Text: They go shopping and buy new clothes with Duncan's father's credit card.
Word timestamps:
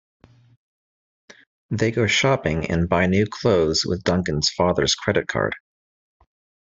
They 1.69 1.91
go 1.91 2.07
shopping 2.07 2.71
and 2.71 2.89
buy 2.89 3.05
new 3.05 3.27
clothes 3.27 3.85
with 3.85 4.01
Duncan's 4.01 4.49
father's 4.49 4.95
credit 4.95 5.27
card. 5.27 5.53